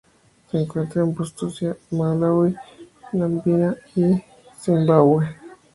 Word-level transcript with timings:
Se 0.49 0.57
encuentra 0.59 1.03
en 1.03 1.13
Botsuana 1.13 1.77
Malaui, 1.91 2.55
Namibia 3.13 3.77
y 3.95 4.19
Zimbabue. 4.59 5.27